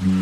[0.00, 0.12] Cruise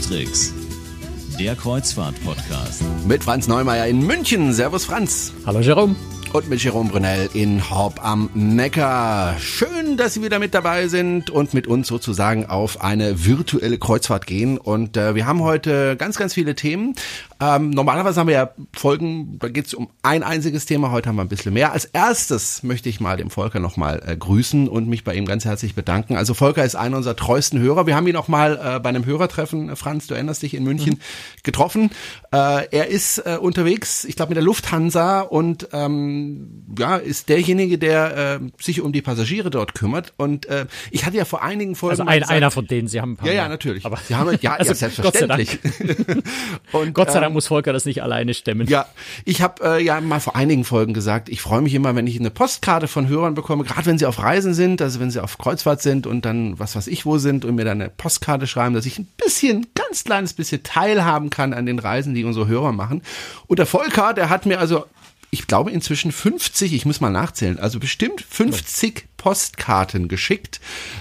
[0.00, 0.52] Tricks,
[1.38, 2.82] der Kreuzfahrt-Podcast.
[3.06, 4.52] Mit Franz Neumeier in München.
[4.52, 5.34] Servus Franz.
[5.46, 5.94] Hallo Jerome.
[6.32, 9.38] Und mit Jerome Brunel in Horb am Neckar.
[9.38, 14.26] Schön, dass Sie wieder mit dabei sind und mit uns sozusagen auf eine virtuelle Kreuzfahrt
[14.26, 14.58] gehen.
[14.58, 16.94] Und äh, wir haben heute ganz, ganz viele Themen.
[17.40, 20.90] Ähm, normalerweise haben wir ja Folgen, da geht es um ein einziges Thema.
[20.90, 21.72] Heute haben wir ein bisschen mehr.
[21.72, 25.44] Als erstes möchte ich mal dem Volker nochmal äh, grüßen und mich bei ihm ganz
[25.44, 26.16] herzlich bedanken.
[26.16, 27.86] Also Volker ist einer unserer treuesten Hörer.
[27.86, 30.64] Wir haben ihn auch mal äh, bei einem Hörertreffen, äh, Franz, du erinnerst dich, in
[30.64, 31.42] München mhm.
[31.42, 31.90] getroffen.
[32.32, 37.78] Äh, er ist äh, unterwegs, ich glaube mit der Lufthansa und ähm, ja, ist derjenige,
[37.78, 40.12] der äh, sich um die Passagiere dort kümmert.
[40.18, 41.92] Und äh, ich hatte ja vor einigen Folgen.
[41.92, 43.86] Also ein, gesagt, einer von denen, Sie haben ein paar Ja, ja, natürlich.
[43.86, 45.58] Aber Sie haben ja, also, ja selbstverständlich.
[45.62, 46.24] Gott sei Dank.
[46.72, 48.66] und, Gott sei Dank muss Volker das nicht alleine stemmen.
[48.66, 48.86] Ja,
[49.24, 52.20] ich habe äh, ja mal vor einigen Folgen gesagt, ich freue mich immer, wenn ich
[52.20, 55.38] eine Postkarte von Hörern bekomme, gerade wenn sie auf Reisen sind, also wenn sie auf
[55.38, 58.74] Kreuzfahrt sind und dann was weiß ich wo sind und mir dann eine Postkarte schreiben,
[58.74, 62.72] dass ich ein bisschen, ganz kleines bisschen teilhaben kann an den Reisen, die unsere Hörer
[62.72, 63.00] machen.
[63.46, 64.84] Und der Volker, der hat mir also
[65.30, 70.60] ich glaube inzwischen 50, ich muss mal nachzählen, also bestimmt 50 Postkarten geschickt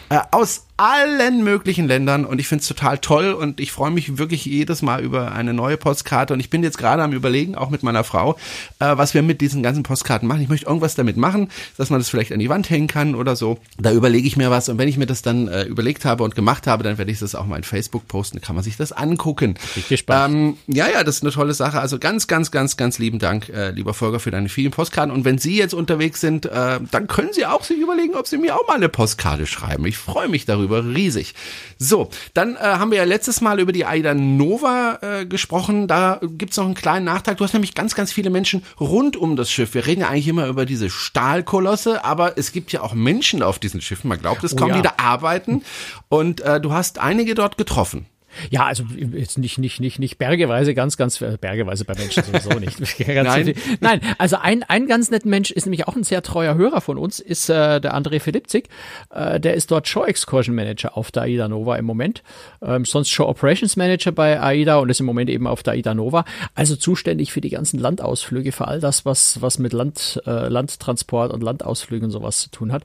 [0.10, 4.18] äh, aus allen möglichen Ländern und ich finde es total toll und ich freue mich
[4.18, 7.70] wirklich jedes Mal über eine neue Postkarte und ich bin jetzt gerade am überlegen, auch
[7.70, 8.38] mit meiner Frau,
[8.80, 10.42] äh, was wir mit diesen ganzen Postkarten machen.
[10.42, 13.36] Ich möchte irgendwas damit machen, dass man das vielleicht an die Wand hängen kann oder
[13.36, 13.60] so.
[13.78, 16.34] Da überlege ich mir was und wenn ich mir das dann äh, überlegt habe und
[16.34, 18.94] gemacht habe, dann werde ich das auch mal in Facebook posten, kann man sich das
[18.94, 19.56] angucken.
[19.76, 20.34] Ich gespannt.
[20.34, 21.82] Ähm, ja, ja, das ist eine tolle Sache.
[21.82, 25.26] Also ganz, ganz, ganz, ganz lieben Dank, äh, lieber Volker, für deine vielen Postkarten und
[25.26, 28.56] wenn Sie jetzt unterwegs sind, äh, dann können Sie auch sich überlegen, ob Sie mir
[28.56, 29.86] auch mal eine Postkarte schreiben.
[29.86, 31.34] Ich freue mich darüber darüber riesig.
[31.78, 35.88] So, dann äh, haben wir ja letztes Mal über die Aida Nova äh, gesprochen.
[35.88, 37.38] Da gibt's noch einen kleinen Nachtrag.
[37.38, 39.74] Du hast nämlich ganz, ganz viele Menschen rund um das Schiff.
[39.74, 43.60] Wir reden ja eigentlich immer über diese Stahlkolosse, aber es gibt ja auch Menschen auf
[43.60, 44.10] diesen Schiffen.
[44.10, 44.76] Man glaubt es oh, kaum, ja.
[44.78, 45.64] die da arbeiten.
[46.10, 48.06] Und äh, du hast einige dort getroffen.
[48.50, 52.60] Ja, also jetzt nicht, nicht, nicht, nicht bergeweise, ganz, ganz, äh, bergeweise bei Menschen sowieso
[52.60, 52.80] nicht.
[53.08, 53.54] Nein.
[53.80, 56.98] Nein, also ein, ein ganz netter Mensch ist nämlich auch ein sehr treuer Hörer von
[56.98, 58.70] uns, ist äh, der André Filipzig.
[59.10, 62.24] Äh, der ist dort Show Excursion Manager auf der AIDA Nova im Moment.
[62.62, 65.94] Ähm, sonst Show Operations Manager bei AIDA und ist im Moment eben auf der AIDA
[65.94, 66.26] Nova.
[66.56, 71.34] Also zuständig für die ganzen Landausflüge, für all das, was, was mit Land, äh, Landtransport
[71.34, 72.84] und Landausflügen und sowas zu tun hat.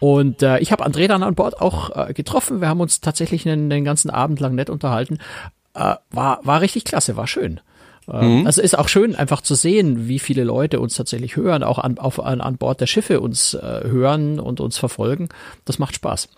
[0.00, 2.62] Und äh, ich habe André dann an Bord auch äh, getroffen.
[2.62, 5.18] Wir haben uns tatsächlich den, den ganzen Abend lang nett unterhalten.
[5.74, 7.60] Äh, war, war richtig klasse, war schön.
[8.10, 8.46] Ähm, mhm.
[8.46, 11.98] Also ist auch schön, einfach zu sehen, wie viele Leute uns tatsächlich hören, auch an,
[11.98, 15.28] auf, an, an Bord der Schiffe uns äh, hören und uns verfolgen.
[15.64, 16.28] Das macht Spaß.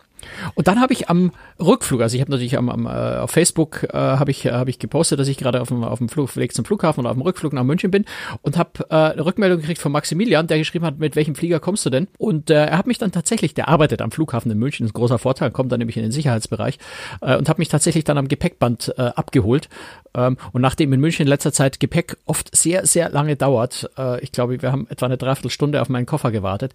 [0.54, 3.84] Und dann habe ich am Rückflug, also ich habe natürlich am, am, äh, auf Facebook
[3.84, 6.54] äh, habe ich habe ich gepostet, dass ich gerade auf dem auf dem Flug, Weg
[6.54, 8.04] zum Flughafen oder auf dem Rückflug nach München bin
[8.42, 11.84] und habe äh, eine Rückmeldung gekriegt von Maximilian, der geschrieben hat, mit welchem Flieger kommst
[11.86, 12.08] du denn?
[12.18, 14.94] Und äh, er hat mich dann tatsächlich, der arbeitet am Flughafen in München, ist ein
[14.94, 16.78] großer Vorteil, kommt dann nämlich in den Sicherheitsbereich
[17.20, 19.68] äh, und hat mich tatsächlich dann am Gepäckband äh, abgeholt.
[20.14, 24.20] Ähm, und nachdem in München in letzter Zeit Gepäck oft sehr sehr lange dauert, äh,
[24.20, 26.72] ich glaube, wir haben etwa eine Dreiviertelstunde auf meinen Koffer gewartet,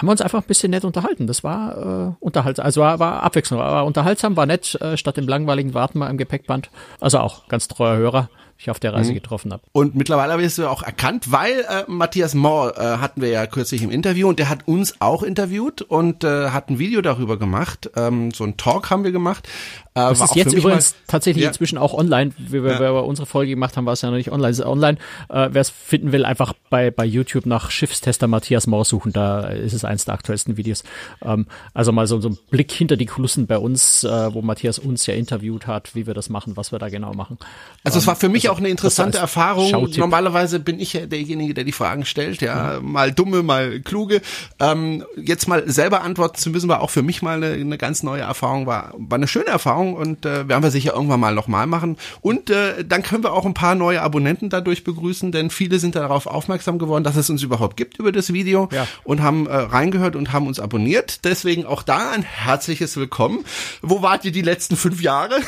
[0.00, 1.26] haben wir uns einfach ein bisschen nett unterhalten.
[1.26, 5.28] Das war äh, unterhaltsam, also war, war Abwechslung, war unterhaltsam, war nett, äh, statt dem
[5.28, 6.70] langweiligen Warten mal im Gepäckband.
[7.00, 9.14] Also auch ganz treuer Hörer ich auf der Reise mhm.
[9.14, 9.62] getroffen habe.
[9.72, 13.82] Und mittlerweile wirst du auch erkannt, weil äh, Matthias Mohr äh, hatten wir ja kürzlich
[13.82, 17.90] im Interview und der hat uns auch interviewt und äh, hat ein Video darüber gemacht.
[17.96, 19.48] Ähm, so ein Talk haben wir gemacht.
[19.94, 21.48] Äh, das ist jetzt übrigens tatsächlich ja.
[21.48, 22.32] inzwischen auch online.
[22.38, 22.90] Wie wir, ja.
[22.90, 24.50] unsere Folge gemacht haben, war es ja noch nicht online.
[24.50, 24.98] Es ist online.
[25.28, 29.12] Äh, Wer es finden will, einfach bei, bei YouTube nach Schiffstester Matthias Mohr suchen.
[29.12, 30.84] Da ist es eins der aktuellsten Videos.
[31.22, 34.78] Ähm, also mal so, so ein Blick hinter die Kulissen bei uns, äh, wo Matthias
[34.78, 37.38] uns ja interviewt hat, wie wir das machen, was wir da genau machen.
[37.84, 39.68] Also es war für mich also, auch eine interessante Erfahrung.
[39.68, 39.98] Schautipp.
[39.98, 42.42] Normalerweise bin ich ja derjenige, der die Fragen stellt.
[42.42, 42.92] Ja, mhm.
[42.92, 44.20] mal dumme, mal kluge.
[44.58, 48.02] Ähm, jetzt mal selber antworten zu müssen, war auch für mich mal eine, eine ganz
[48.02, 48.66] neue Erfahrung.
[48.66, 51.96] War, war eine schöne Erfahrung und äh, werden wir sicher irgendwann mal nochmal machen.
[52.20, 55.94] Und äh, dann können wir auch ein paar neue Abonnenten dadurch begrüßen, denn viele sind
[55.94, 58.86] darauf aufmerksam geworden, dass es uns überhaupt gibt über das Video ja.
[59.04, 61.24] und haben äh, reingehört und haben uns abonniert.
[61.24, 63.44] Deswegen auch da ein herzliches Willkommen.
[63.82, 65.40] Wo wart ihr die letzten fünf Jahre?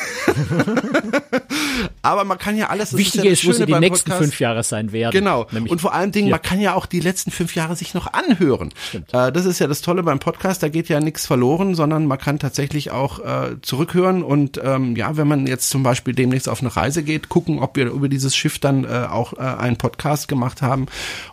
[2.01, 2.92] Aber man kann ja alles.
[2.97, 4.21] Wichtig ist, ja ist wo sie die nächsten Podcast.
[4.21, 5.13] fünf Jahre sein werden.
[5.13, 5.47] Genau.
[5.51, 8.73] Und vor allen Dingen, man kann ja auch die letzten fünf Jahre sich noch anhören.
[9.11, 10.63] Äh, das ist ja das Tolle beim Podcast.
[10.63, 15.17] Da geht ja nichts verloren, sondern man kann tatsächlich auch äh, zurückhören und ähm, ja,
[15.17, 18.35] wenn man jetzt zum Beispiel demnächst auf eine Reise geht, gucken, ob wir über dieses
[18.35, 20.87] Schiff dann äh, auch äh, einen Podcast gemacht haben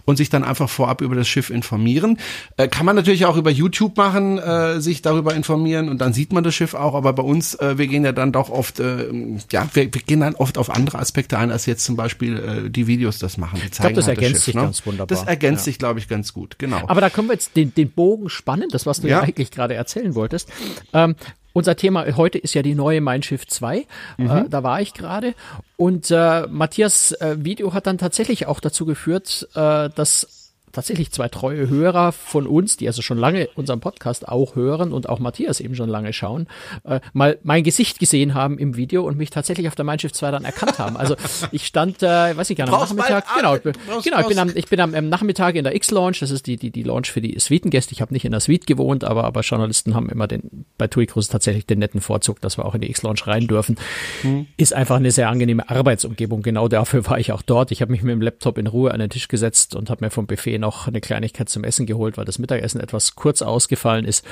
[0.04, 2.18] und sich dann einfach vorab über das Schiff informieren.
[2.56, 6.32] Äh, kann man natürlich auch über YouTube machen, äh, sich darüber informieren und dann sieht
[6.32, 9.84] man das Schiff auch, aber bei uns, wir gehen ja dann doch oft, ja, wir,
[9.84, 11.39] wir gehen dann oft auf andere Aspekte ein.
[11.40, 13.60] Sein, als jetzt zum Beispiel äh, die Videos das machen.
[13.64, 14.62] Ich glaube, das halt ergänzt das Schiff, sich ne?
[14.62, 15.06] ganz wunderbar.
[15.06, 15.64] Das ergänzt ja.
[15.64, 16.82] sich, glaube ich, ganz gut, genau.
[16.86, 19.50] Aber da können wir jetzt den, den Bogen spannen, das, was du ja, ja eigentlich
[19.50, 20.50] gerade erzählen wolltest.
[20.92, 21.16] Ähm,
[21.52, 23.86] unser Thema heute ist ja die neue Mein Schiff 2.
[24.18, 24.30] Mhm.
[24.30, 25.34] Äh, da war ich gerade.
[25.76, 30.39] Und äh, Matthias äh, Video hat dann tatsächlich auch dazu geführt, äh, dass
[30.72, 35.08] tatsächlich zwei treue Hörer von uns, die also schon lange unseren Podcast auch hören und
[35.08, 36.46] auch Matthias eben schon lange schauen,
[36.84, 40.12] äh, mal mein Gesicht gesehen haben im Video und mich tatsächlich auf der Mein Schiff
[40.12, 40.96] 2 dann erkannt haben.
[40.96, 41.16] Also
[41.52, 44.50] ich stand, äh, weiß ich gar nicht, am Nachmittag, genau, brauchst, genau, ich bin am,
[44.54, 47.20] ich bin am, am Nachmittag in der X-Launch, das ist die, die, die Launch für
[47.20, 47.92] die Suitengäste.
[47.92, 51.06] Ich habe nicht in der Suite gewohnt, aber, aber Journalisten haben immer den, bei TUI
[51.06, 53.76] Cruise tatsächlich den netten Vorzug, dass wir auch in die X-Launch rein dürfen.
[54.22, 54.46] Hm.
[54.56, 56.42] Ist einfach eine sehr angenehme Arbeitsumgebung.
[56.42, 57.72] Genau dafür war ich auch dort.
[57.72, 60.10] Ich habe mich mit dem Laptop in Ruhe an den Tisch gesetzt und habe mir
[60.10, 64.24] vom Buffet noch eine Kleinigkeit zum Essen geholt, weil das Mittagessen etwas kurz ausgefallen ist.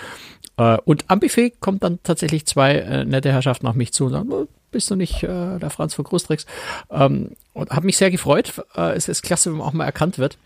[0.56, 4.12] Äh, und am Buffet kommt dann tatsächlich zwei äh, nette Herrschaften auf mich zu und
[4.12, 6.46] sagen, oh, bist du nicht äh, der Franz von Großtricks?
[6.90, 8.52] Ähm, und habe mich sehr gefreut.
[8.74, 10.38] es ist klasse, wenn man auch mal erkannt wird.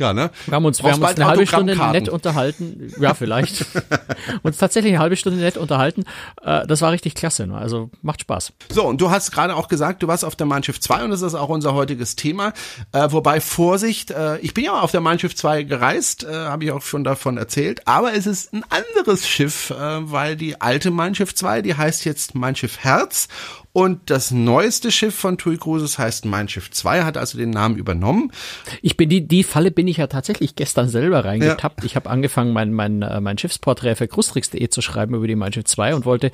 [0.00, 0.30] Ja, ne?
[0.46, 2.90] Wir haben uns, wir haben uns eine halbe Stunde nett unterhalten.
[2.98, 3.66] Ja, vielleicht.
[4.42, 6.04] uns tatsächlich eine halbe Stunde nett unterhalten.
[6.42, 7.46] Äh, das war richtig klasse.
[7.46, 7.58] Ne?
[7.58, 8.54] Also macht Spaß.
[8.72, 11.10] So, und du hast gerade auch gesagt, du warst auf der Mein Schiff 2 und
[11.10, 12.54] das ist auch unser heutiges Thema.
[12.92, 16.64] Äh, wobei, Vorsicht, äh, ich bin ja auf der Mein Schiff 2 gereist, äh, habe
[16.64, 20.90] ich auch schon davon erzählt, aber es ist ein anderes Schiff, äh, weil die alte
[20.90, 23.28] Mein Schiff 2, die heißt jetzt Mein Schiff Herz
[23.72, 27.76] und das neueste Schiff von TUI Cruises heißt Mein Schiff 2, hat also den Namen
[27.76, 28.32] übernommen.
[28.82, 31.80] Ich bin die, die Falle bin ich ja tatsächlich gestern selber reingetappt.
[31.80, 31.86] Ja.
[31.86, 35.52] Ich habe angefangen, mein, mein, äh, mein Schiffsporträt für Cruistricks.de zu schreiben über die Mein
[35.52, 36.32] Schiff 2 und wollte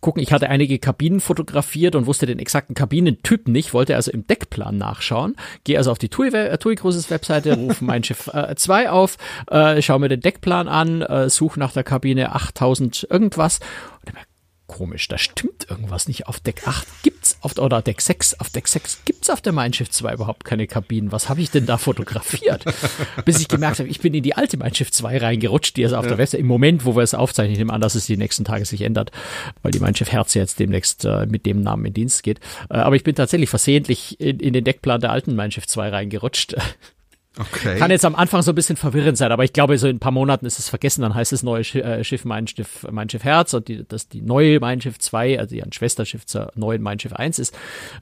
[0.00, 0.22] gucken.
[0.22, 4.78] Ich hatte einige Kabinen fotografiert und wusste den exakten Kabinentyp nicht, wollte also im Deckplan
[4.78, 5.36] nachschauen.
[5.64, 9.18] Gehe also auf die TUI, äh, TUI Cruises Webseite, rufe Mein Schiff äh, 2 auf,
[9.50, 13.60] äh, schaue mir den Deckplan an, äh, suche nach der Kabine 8000 irgendwas
[14.06, 14.14] und
[14.70, 16.28] komisch, da stimmt irgendwas nicht.
[16.28, 19.72] Auf Deck 8 gibt's auf oder Deck 6, auf Deck 6 gibt's auf der Mein
[19.72, 21.10] Schiff 2 überhaupt keine Kabinen.
[21.10, 22.64] Was habe ich denn da fotografiert?
[23.24, 25.92] Bis ich gemerkt habe, ich bin in die alte Mein Schiff 2 reingerutscht, die ist
[25.92, 26.10] auf ja.
[26.10, 26.38] der Weste.
[26.38, 28.82] Im Moment, wo wir es aufzeichnen, ich nehme an, dass es die nächsten Tage sich
[28.82, 29.10] ändert,
[29.62, 32.38] weil die Mein Schiff Herz jetzt demnächst äh, mit dem Namen in Dienst geht.
[32.70, 35.88] Äh, aber ich bin tatsächlich versehentlich in, in den Deckplan der alten Mein Schiff 2
[35.88, 36.54] reingerutscht.
[37.38, 37.78] Okay.
[37.78, 40.00] Kann jetzt am Anfang so ein bisschen verwirrend sein, aber ich glaube, so in ein
[40.00, 43.22] paar Monaten ist es vergessen, dann heißt es neue äh, Schiff Mein Schiff, mein Schiff
[43.22, 46.82] Herz und die, das die neue Mein Schiff 2, also die ein Schwesterschiff zur neuen
[46.82, 47.56] Mein Schiff 1 ist,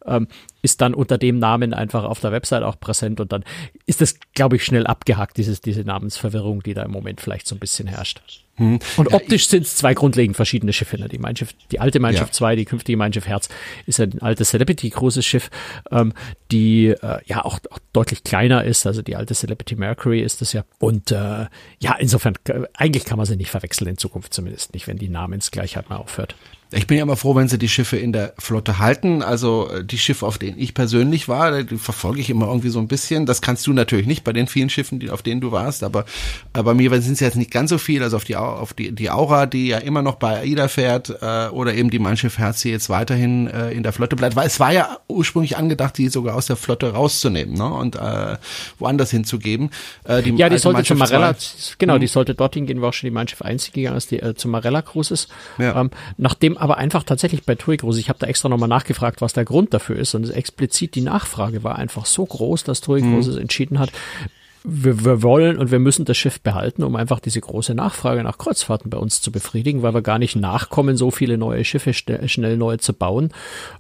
[0.07, 0.29] ähm,
[0.63, 3.45] ist dann unter dem Namen einfach auf der Website auch präsent und dann
[3.87, 7.55] ist das, glaube ich, schnell abgehackt, dieses, diese Namensverwirrung, die da im Moment vielleicht so
[7.55, 8.21] ein bisschen herrscht.
[8.59, 8.81] Hm.
[8.97, 10.99] Und optisch ja, sind es zwei grundlegend verschiedene Schiffe.
[10.99, 11.09] Ne?
[11.09, 12.33] Die, Mein Schiff, die alte Mein Schiff ja.
[12.33, 13.49] 2, die künftige Mein Schiff Herz,
[13.87, 15.49] ist ein altes Celebrity großes Schiff,
[15.93, 16.13] ähm,
[16.51, 18.85] die äh, ja auch, auch deutlich kleiner ist.
[18.85, 20.65] Also die alte Celebrity Mercury ist das ja.
[20.81, 21.47] Und äh,
[21.79, 25.09] ja, insofern, äh, eigentlich kann man sie nicht verwechseln in Zukunft zumindest nicht, wenn die
[25.09, 26.35] Namensgleichheit mal aufhört.
[26.71, 29.23] Ich bin ja immer froh, wenn sie die Schiffe in der Flotte halten.
[29.23, 32.79] Also äh, die Schiffe, auf denen ich persönlich war, die verfolge ich immer irgendwie so
[32.79, 33.25] ein bisschen.
[33.25, 36.05] Das kannst du natürlich nicht bei den vielen Schiffen, die, auf denen du warst, aber
[36.53, 38.03] äh, bei mir sind es jetzt nicht ganz so viel.
[38.03, 41.49] Also auf die auf die, die Aura, die ja immer noch bei AIDA fährt, äh,
[41.49, 44.47] oder eben die Mein Schiff Herz, die jetzt weiterhin äh, in der Flotte bleibt, weil
[44.47, 47.65] es war ja ursprünglich angedacht, die sogar aus der Flotte rauszunehmen ne?
[47.65, 48.37] und äh,
[48.79, 49.71] woanders hinzugeben.
[50.05, 51.35] Äh, die ja, die sollte zum Marella,
[51.79, 52.01] genau, hm.
[52.01, 54.51] die sollte dorthin gehen, wo auch schon die Schiff 1 gegangen ist, die äh, zum
[54.51, 55.29] Marella Cruises.
[55.57, 55.81] Ja.
[55.81, 57.99] Ähm, nachdem aber einfach tatsächlich bei TUI groß.
[57.99, 60.15] Ich habe da extra nochmal nachgefragt, was der Grund dafür ist.
[60.15, 63.15] Und explizit die Nachfrage war einfach so groß, dass TUI mhm.
[63.15, 63.91] Großes entschieden hat,
[64.65, 68.39] wir, wir wollen und wir müssen das Schiff behalten, um einfach diese große Nachfrage nach
[68.39, 72.57] Kreuzfahrten bei uns zu befriedigen, weil wir gar nicht nachkommen, so viele neue Schiffe schnell
[72.57, 73.31] neu zu bauen.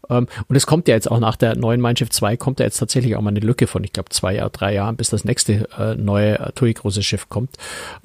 [0.08, 2.66] Ähm, und es kommt ja jetzt auch nach der neuen Mein Schiff 2, kommt ja
[2.66, 5.68] jetzt tatsächlich auch mal eine Lücke von, ich glaube, zwei, drei Jahren, bis das nächste
[5.78, 7.56] äh, neue TUI große Schiff kommt.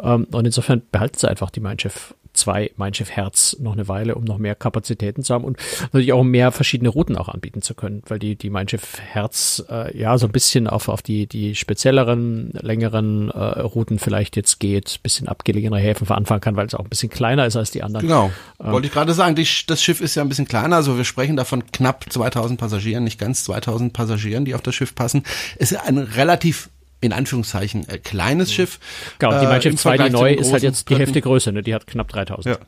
[0.02, 3.88] Ähm, und insofern behalten sie einfach die Mein Schiff zwei Mein Schiff Herz noch eine
[3.88, 5.58] Weile, um noch mehr Kapazitäten zu haben und
[5.92, 9.64] natürlich auch mehr verschiedene Routen auch anbieten zu können, weil die, die Mein Schiff Herz
[9.70, 14.60] äh, ja so ein bisschen auf, auf die, die spezielleren, längeren äh, Routen vielleicht jetzt
[14.60, 17.84] geht, bisschen abgelegenere Häfen veranfangen kann, weil es auch ein bisschen kleiner ist als die
[17.84, 18.08] anderen.
[18.08, 18.32] Genau,
[18.64, 21.06] ähm, wollte ich gerade sagen, die, das Schiff ist ja ein bisschen kleiner, also wir
[21.06, 25.24] sprechen da von knapp 2000 Passagieren, nicht ganz 2000 Passagieren, die auf das Schiff passen.
[25.58, 26.70] Es ist ein relativ
[27.04, 28.80] in Anführungszeichen äh, kleines Schiff.
[29.20, 31.62] Genau, die Mein Schiff 2, die neu ist halt jetzt die Hälfte größer, ne?
[31.62, 32.58] die hat knapp 3000.
[32.58, 32.66] Ja.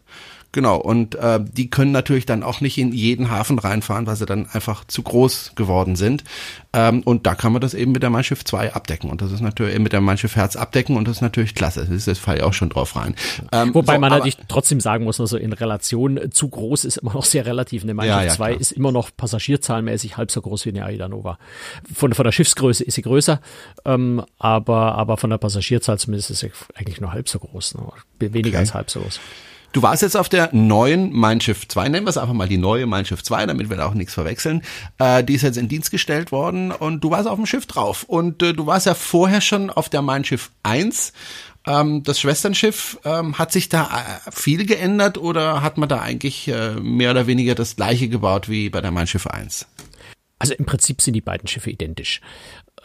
[0.56, 4.26] Genau, und äh, die können natürlich dann auch nicht in jeden Hafen reinfahren, weil sie
[4.26, 6.24] dann einfach zu groß geworden sind.
[6.72, 9.10] Ähm, und da kann man das eben mit der Mein Schiff 2 abdecken.
[9.10, 11.82] Und das ist natürlich mit der Mein Schiff Herz abdecken und das ist natürlich klasse.
[11.82, 13.16] Das ist das Fall auch schon drauf rein.
[13.52, 17.14] Ähm, Wobei so, man natürlich trotzdem sagen muss, also in Relation zu groß ist immer
[17.14, 17.84] noch sehr relativ.
[17.84, 18.62] Eine Mein ja, Schiff ja, 2 klar.
[18.62, 21.38] ist immer noch passagierzahlenmäßig halb so groß wie eine Aida Nova.
[21.94, 23.42] Von, von der Schiffsgröße ist sie größer,
[23.84, 27.76] ähm, aber, aber von der Passagierzahl zumindest ist sie eigentlich nur halb so groß.
[27.76, 27.84] Ne?
[28.20, 28.58] Weniger okay.
[28.60, 29.20] als halb so groß.
[29.76, 32.58] Du warst jetzt auf der neuen Mein Schiff 2, nennen wir es einfach mal die
[32.58, 34.62] neue Mein Schiff 2, damit wir da auch nichts verwechseln.
[35.00, 38.04] Äh, die ist jetzt in Dienst gestellt worden und du warst auf dem Schiff drauf.
[38.04, 41.12] Und äh, du warst ja vorher schon auf der Mein Schiff 1
[41.68, 46.48] ähm, das Schwesternschiff, ähm, hat sich da äh, viel geändert oder hat man da eigentlich
[46.48, 49.68] äh, mehr oder weniger das gleiche gebaut wie bei der Mein Schiff 1?
[50.40, 52.22] Also im Prinzip sind die beiden Schiffe identisch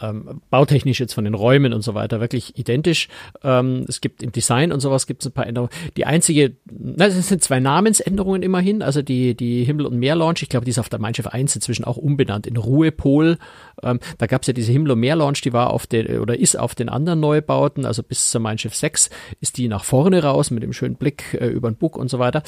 [0.00, 3.08] ähm, bautechnisch jetzt von den Räumen und so weiter wirklich identisch.
[3.42, 5.70] Ähm, es gibt im Design und sowas gibt es ein paar Änderungen.
[5.96, 8.82] Die einzige, na, es sind zwei Namensänderungen immerhin.
[8.82, 11.54] Also die, die Himmel- und Meer-Launch, ich glaube, die ist auf der Mein Schiff 1
[11.54, 13.38] inzwischen auch umbenannt in Ruhepol.
[13.82, 16.58] Ähm, da gab es ja diese Himmel- und Meer-Launch, die war auf den, oder ist
[16.58, 20.50] auf den anderen Neubauten, also bis zur Mein Schiff 6 ist die nach vorne raus
[20.50, 22.42] mit dem schönen Blick äh, über den Bug und so weiter.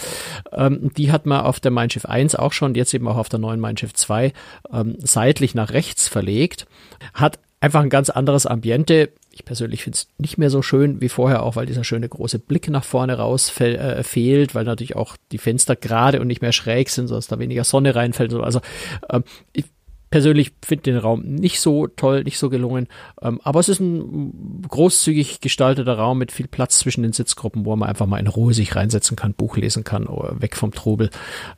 [0.52, 3.28] Ähm, die hat man auf der Mein Schiff 1 auch schon, jetzt eben auch auf
[3.28, 4.32] der neuen Mein Schiff 2
[4.72, 6.66] ähm, seitlich nach rechts verlegt.
[7.14, 9.12] Hat einfach ein ganz anderes Ambiente.
[9.30, 12.40] Ich persönlich finde es nicht mehr so schön wie vorher, auch weil dieser schöne große
[12.40, 16.52] Blick nach vorne raus äh, fehlt, weil natürlich auch die Fenster gerade und nicht mehr
[16.52, 18.34] schräg sind, sodass da weniger Sonne reinfällt.
[18.34, 18.60] Also
[19.08, 19.66] ähm, ich
[20.10, 22.88] persönlich finde den Raum nicht so toll, nicht so gelungen,
[23.22, 27.76] ähm, aber es ist ein großzügig gestalteter Raum mit viel Platz zwischen den Sitzgruppen, wo
[27.76, 31.10] man einfach mal in Ruhe sich reinsetzen kann, Buch lesen kann, oder weg vom Trubel.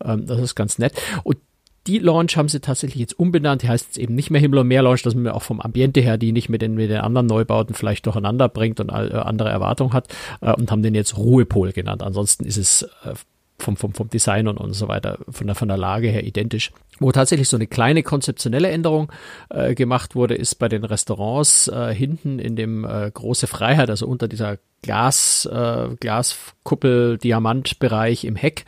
[0.05, 0.93] Ähm, das ist ganz nett.
[1.25, 1.39] Und
[1.87, 3.63] die Launch haben sie tatsächlich jetzt umbenannt.
[3.63, 6.01] Die heißt jetzt eben nicht mehr Himmel und Meer Launch, dass man auch vom Ambiente
[6.01, 9.51] her die nicht mit den, mit den anderen Neubauten vielleicht durcheinander bringt und äh, andere
[9.51, 10.09] Erwartungen hat
[10.41, 12.03] äh, und haben den jetzt Ruhepol genannt.
[12.03, 13.15] Ansonsten ist es äh,
[13.59, 16.73] vom, vom, vom Design und, und so weiter, von der, von der Lage her identisch.
[17.01, 19.13] Wo tatsächlich so eine kleine konzeptionelle Änderung
[19.51, 24.07] äh, gemacht wurde, ist bei den Restaurants äh, hinten in dem äh, große Freiheit, also
[24.07, 28.65] unter dieser Glas, äh, Glaskuppel, Diamantbereich im Heck,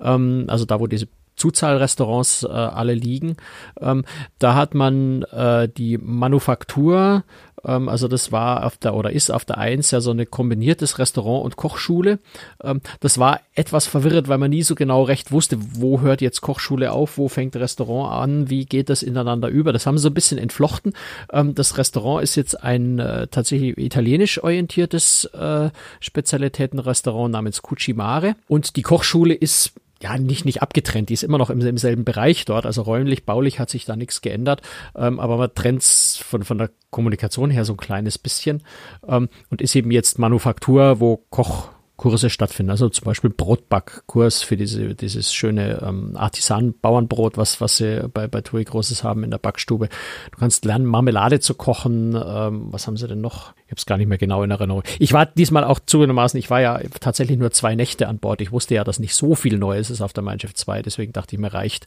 [0.00, 3.36] ähm, also da, wo diese Zuzahlrestaurants äh, alle liegen.
[3.80, 4.04] Ähm,
[4.38, 7.24] da hat man äh, die Manufaktur,
[7.64, 10.98] ähm, also das war auf der oder ist auf der Eins ja so eine kombiniertes
[10.98, 12.18] Restaurant und Kochschule.
[12.62, 16.40] Ähm, das war etwas verwirrend, weil man nie so genau recht wusste, wo hört jetzt
[16.40, 19.72] Kochschule auf, wo fängt Restaurant an, wie geht das ineinander über.
[19.72, 20.94] Das haben sie so ein bisschen entflochten.
[21.32, 28.76] Ähm, das Restaurant ist jetzt ein äh, tatsächlich italienisch orientiertes äh, Spezialitätenrestaurant namens Cucimare und
[28.76, 29.72] die Kochschule ist
[30.02, 33.24] ja, nicht, nicht abgetrennt, die ist immer noch im, im selben Bereich dort, also räumlich,
[33.24, 34.62] baulich hat sich da nichts geändert,
[34.94, 38.62] ähm, aber man trennt von, von der Kommunikation her so ein kleines bisschen
[39.08, 42.70] ähm, und ist eben jetzt Manufaktur, wo Koch Kurse stattfinden.
[42.70, 48.42] Also zum Beispiel Brotbackkurs für diese, dieses schöne ähm, Artisan-Bauernbrot, was, was sie bei, bei
[48.42, 49.88] TUI Großes haben in der Backstube.
[50.30, 52.14] Du kannst lernen, Marmelade zu kochen.
[52.14, 53.54] Ähm, was haben sie denn noch?
[53.64, 54.82] Ich habe es gar nicht mehr genau in Erinnerung.
[54.98, 58.40] Ich war diesmal auch zugegebenermaßen, ich war ja tatsächlich nur zwei Nächte an Bord.
[58.40, 61.12] Ich wusste ja, dass nicht so viel Neues ist auf der Mein Schiff 2, deswegen
[61.12, 61.86] dachte ich mir, reicht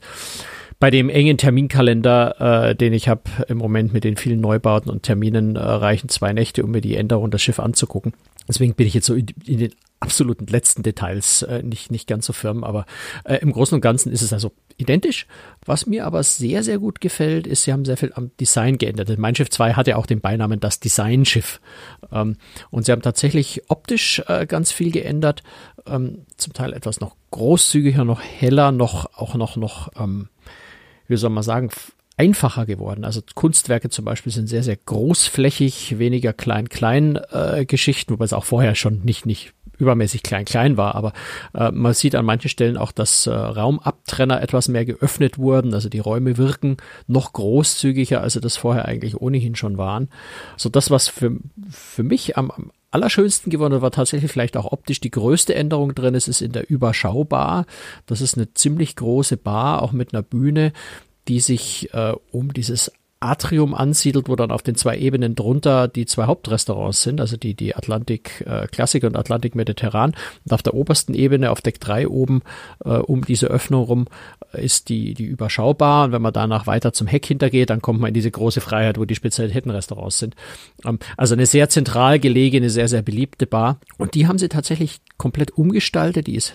[0.80, 5.02] bei dem engen Terminkalender, äh, den ich habe im Moment mit den vielen Neubauten und
[5.02, 8.14] Terminen, äh, reichen zwei Nächte, um mir die Änderung des Schiffs anzugucken.
[8.48, 12.26] Deswegen bin ich jetzt so in, in den absoluten letzten Details äh, nicht, nicht ganz
[12.26, 12.86] so firm, aber
[13.24, 15.26] äh, im Großen und Ganzen ist es also identisch.
[15.66, 19.16] Was mir aber sehr, sehr gut gefällt, ist, sie haben sehr viel am Design geändert.
[19.18, 21.60] Mein Schiff 2 hat ja auch den Beinamen das Designschiff.
[22.10, 22.36] Ähm,
[22.70, 25.42] und sie haben tatsächlich optisch äh, ganz viel geändert.
[25.86, 30.28] Ähm, zum Teil etwas noch großzügiger, noch heller, noch, auch noch, noch, ähm,
[31.08, 31.70] wie soll man sagen,
[32.20, 33.04] einfacher geworden.
[33.04, 38.74] Also Kunstwerke zum Beispiel sind sehr, sehr großflächig, weniger Klein-Klein-Geschichten, äh, wobei es auch vorher
[38.74, 41.12] schon nicht, nicht übermäßig klein-klein war, aber
[41.54, 45.88] äh, man sieht an manchen Stellen auch, dass äh, Raumabtrenner etwas mehr geöffnet wurden, also
[45.88, 50.08] die Räume wirken noch großzügiger, als sie das vorher eigentlich ohnehin schon waren.
[50.56, 51.36] So das, was für,
[51.70, 56.14] für mich am, am allerschönsten geworden war tatsächlich vielleicht auch optisch die größte Änderung drin.
[56.14, 57.66] Es ist in der Überschaubar.
[58.06, 60.72] Das ist eine ziemlich große Bar, auch mit einer Bühne,
[61.28, 66.06] die sich äh, um dieses Atrium ansiedelt, wo dann auf den zwei Ebenen drunter die
[66.06, 70.14] zwei Hauptrestaurants sind, also die, die Atlantik äh, Klassik und Atlantik Mediterran.
[70.44, 72.40] Und auf der obersten Ebene, auf Deck 3 oben,
[72.82, 74.08] äh, um diese Öffnung rum,
[74.52, 76.06] ist die, die überschaubar.
[76.06, 78.98] Und wenn man danach weiter zum Heck hintergeht, dann kommt man in diese große Freiheit,
[78.98, 80.34] wo die Spezialitätenrestaurants sind.
[80.86, 83.80] Ähm, also eine sehr zentral gelegene, sehr, sehr beliebte Bar.
[83.98, 86.26] Und die haben sie tatsächlich komplett umgestaltet.
[86.26, 86.54] Die ist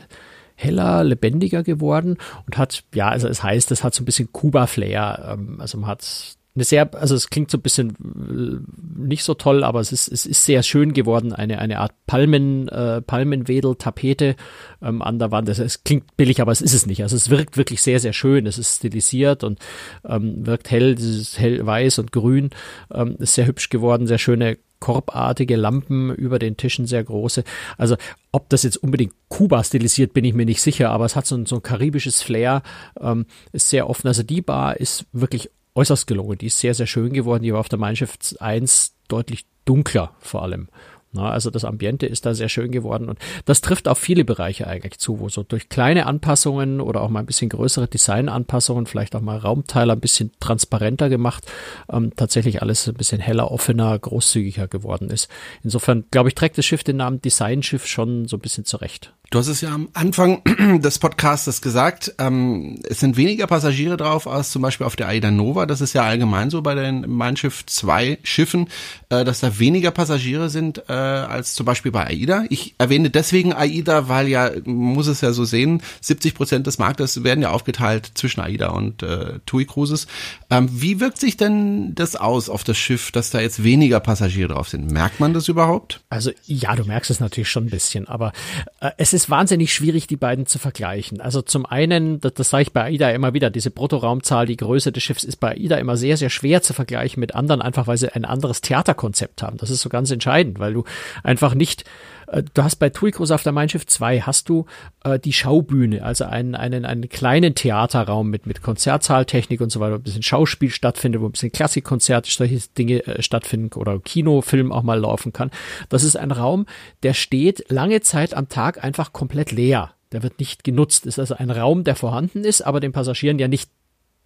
[0.56, 2.18] heller, lebendiger geworden
[2.48, 5.34] und hat, ja, also es heißt, es hat so ein bisschen Kuba-Flair.
[5.34, 9.34] Ähm, also man hat eine sehr, also es klingt so ein bisschen äh, nicht so
[9.34, 14.36] toll, aber es ist, es ist sehr schön geworden, eine, eine Art Palmen, äh, Palmenwedel-Tapete
[14.82, 15.50] ähm, an der Wand.
[15.50, 17.04] Es, es klingt billig, aber es ist es nicht.
[17.04, 18.48] Also es wirkt wirklich sehr, sehr schön.
[18.48, 19.60] Es ist stilisiert und
[20.08, 22.52] ähm, wirkt hell, dieses hell weiß und grün.
[22.94, 27.44] Ähm, ist sehr hübsch geworden, sehr schöne korbartige Lampen über den Tischen, sehr große.
[27.78, 27.96] Also
[28.32, 31.36] ob das jetzt unbedingt Kuba stilisiert, bin ich mir nicht sicher, aber es hat so
[31.36, 32.62] ein, so ein karibisches Flair,
[33.00, 34.08] ähm, ist sehr offen.
[34.08, 36.38] Also die Bar ist wirklich äußerst gelungen.
[36.38, 37.44] Die ist sehr, sehr schön geworden.
[37.44, 40.70] Die war auf der Mannschaft 1 deutlich dunkler vor allem.
[41.16, 44.68] Na, also das Ambiente ist da sehr schön geworden und das trifft auf viele Bereiche
[44.68, 49.16] eigentlich zu, wo so durch kleine Anpassungen oder auch mal ein bisschen größere Designanpassungen, vielleicht
[49.16, 51.46] auch mal Raumteile ein bisschen transparenter gemacht,
[51.90, 55.30] ähm, tatsächlich alles ein bisschen heller, offener, großzügiger geworden ist.
[55.64, 59.14] Insofern, glaube ich, trägt das Schiff den Namen Designschiff schon so ein bisschen zurecht.
[59.32, 60.42] Du hast es ja am Anfang
[60.82, 65.32] des Podcasts gesagt, ähm, es sind weniger Passagiere drauf als zum Beispiel auf der Aida
[65.32, 65.66] Nova.
[65.66, 68.70] Das ist ja allgemein so bei den Mein Schiff 2 Schiffen,
[69.10, 72.46] äh, dass da weniger Passagiere sind äh, als zum Beispiel bei AIDA.
[72.50, 77.24] Ich erwähne deswegen AIDA, weil ja, muss es ja so sehen, 70 Prozent des Marktes
[77.24, 80.08] werden ja aufgeteilt zwischen AIDA und äh, TUI Cruises.
[80.50, 84.54] Ähm, wie wirkt sich denn das aus auf das Schiff, dass da jetzt weniger Passagiere
[84.54, 84.92] drauf sind?
[84.92, 86.02] Merkt man das überhaupt?
[86.10, 88.32] Also ja, du merkst es natürlich schon ein bisschen, aber
[88.80, 91.22] äh, es ist wahnsinnig schwierig, die beiden zu vergleichen.
[91.22, 94.92] Also zum einen, das, das sage ich bei AIDA immer wieder, diese Bruttoraumzahl, die Größe
[94.92, 97.98] des Schiffs ist bei AIDA immer sehr, sehr schwer zu vergleichen mit anderen, einfach weil
[97.98, 99.58] sie ein anderes Theaterkonzept haben.
[99.58, 100.85] Das ist so ganz entscheidend, weil du
[101.24, 101.86] einfach nicht
[102.28, 104.66] äh, du hast bei TUI Cruise auf der Mein Schiff 2 hast du
[105.04, 109.94] äh, die Schaubühne, also einen, einen, einen kleinen Theaterraum mit, mit Konzertsaaltechnik und so weiter,
[109.94, 114.72] wo ein bisschen Schauspiel stattfindet, wo ein bisschen Klassikkonzerte, solche Dinge äh, stattfinden oder Kinofilm
[114.72, 115.52] auch mal laufen kann.
[115.90, 116.66] Das ist ein Raum,
[117.04, 119.92] der steht lange Zeit am Tag einfach komplett leer.
[120.12, 121.06] Der wird nicht genutzt.
[121.06, 123.70] Ist also ein Raum, der vorhanden ist, aber den Passagieren ja nicht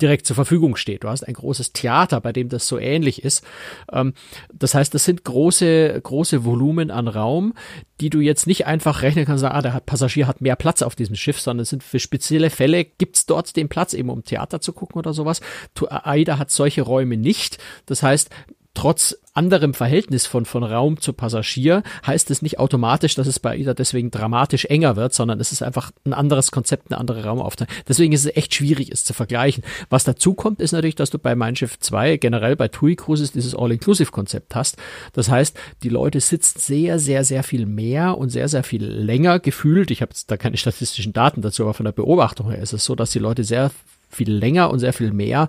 [0.01, 1.03] direkt zur Verfügung steht.
[1.03, 3.43] Du hast ein großes Theater, bei dem das so ähnlich ist.
[3.91, 4.13] Ähm,
[4.53, 7.53] das heißt, das sind große, große Volumen an Raum,
[7.99, 11.15] die du jetzt nicht einfach rechnen kannst, ah, der Passagier hat mehr Platz auf diesem
[11.15, 14.73] Schiff, sondern es sind für spezielle Fälle, gibt's dort den Platz eben, um Theater zu
[14.73, 15.41] gucken oder sowas.
[15.89, 17.57] AIDA hat solche Räume nicht.
[17.85, 18.29] Das heißt,
[18.73, 23.51] trotz anderem Verhältnis von, von Raum zu Passagier heißt es nicht automatisch, dass es bei
[23.51, 27.73] AIDA deswegen dramatisch enger wird, sondern es ist einfach ein anderes Konzept, eine andere Raumaufteilung.
[27.87, 29.63] Deswegen ist es echt schwierig, es zu vergleichen.
[29.89, 33.31] Was dazu kommt, ist natürlich, dass du bei Mein Schiff 2 generell bei TUI Cruises
[33.31, 34.77] dieses All-Inclusive-Konzept hast.
[35.13, 39.39] Das heißt, die Leute sitzen sehr, sehr, sehr viel mehr und sehr, sehr viel länger
[39.39, 39.91] gefühlt.
[39.91, 42.95] Ich habe da keine statistischen Daten dazu, aber von der Beobachtung her ist es so,
[42.95, 43.71] dass die Leute sehr
[44.09, 45.47] viel länger und sehr viel mehr